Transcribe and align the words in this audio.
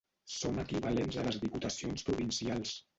Són 0.35 0.57
equivalents 0.63 1.19
a 1.19 1.27
les 1.29 1.39
diputacions 1.47 2.11
provincials. 2.13 2.79